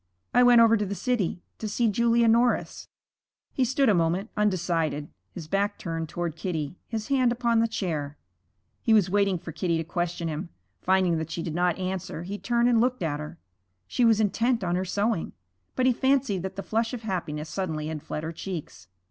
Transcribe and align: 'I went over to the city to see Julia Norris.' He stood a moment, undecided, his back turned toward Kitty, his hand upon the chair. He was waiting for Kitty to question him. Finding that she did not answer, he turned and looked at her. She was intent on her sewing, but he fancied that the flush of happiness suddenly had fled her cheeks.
'I 0.33 0.41
went 0.41 0.61
over 0.61 0.75
to 0.77 0.85
the 0.87 0.95
city 0.95 1.43
to 1.59 1.67
see 1.69 1.87
Julia 1.87 2.27
Norris.' 2.27 2.87
He 3.53 3.63
stood 3.63 3.87
a 3.87 3.93
moment, 3.93 4.31
undecided, 4.35 5.09
his 5.31 5.47
back 5.47 5.77
turned 5.77 6.09
toward 6.09 6.35
Kitty, 6.35 6.79
his 6.87 7.09
hand 7.09 7.31
upon 7.31 7.59
the 7.59 7.67
chair. 7.67 8.17
He 8.81 8.95
was 8.95 9.11
waiting 9.11 9.37
for 9.37 9.51
Kitty 9.51 9.77
to 9.77 9.83
question 9.83 10.27
him. 10.27 10.49
Finding 10.81 11.19
that 11.19 11.29
she 11.29 11.43
did 11.43 11.53
not 11.53 11.77
answer, 11.77 12.23
he 12.23 12.39
turned 12.39 12.67
and 12.67 12.81
looked 12.81 13.03
at 13.03 13.19
her. 13.19 13.37
She 13.85 14.03
was 14.03 14.19
intent 14.19 14.63
on 14.63 14.75
her 14.75 14.85
sewing, 14.85 15.33
but 15.75 15.85
he 15.85 15.93
fancied 15.93 16.41
that 16.41 16.55
the 16.55 16.63
flush 16.63 16.95
of 16.95 17.03
happiness 17.03 17.47
suddenly 17.47 17.85
had 17.85 18.01
fled 18.01 18.23
her 18.23 18.31
cheeks. 18.31 18.87